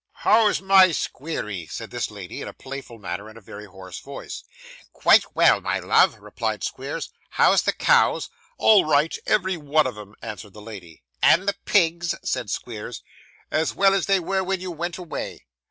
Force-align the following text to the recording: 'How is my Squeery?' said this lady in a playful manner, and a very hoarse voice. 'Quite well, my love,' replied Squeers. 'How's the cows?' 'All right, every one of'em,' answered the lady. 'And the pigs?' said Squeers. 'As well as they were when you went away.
'How 0.25 0.47
is 0.47 0.63
my 0.63 0.91
Squeery?' 0.93 1.67
said 1.67 1.91
this 1.91 2.09
lady 2.09 2.41
in 2.41 2.47
a 2.47 2.53
playful 2.53 2.97
manner, 2.97 3.29
and 3.29 3.37
a 3.37 3.39
very 3.39 3.67
hoarse 3.67 3.99
voice. 3.99 4.43
'Quite 4.93 5.35
well, 5.35 5.61
my 5.61 5.77
love,' 5.77 6.17
replied 6.17 6.63
Squeers. 6.63 7.11
'How's 7.29 7.61
the 7.61 7.71
cows?' 7.71 8.27
'All 8.57 8.83
right, 8.83 9.15
every 9.27 9.57
one 9.57 9.85
of'em,' 9.85 10.15
answered 10.23 10.53
the 10.53 10.59
lady. 10.59 11.03
'And 11.21 11.47
the 11.47 11.53
pigs?' 11.65 12.15
said 12.23 12.49
Squeers. 12.49 13.03
'As 13.51 13.75
well 13.75 13.93
as 13.93 14.07
they 14.07 14.19
were 14.19 14.43
when 14.43 14.59
you 14.59 14.71
went 14.71 14.97
away. 14.97 15.45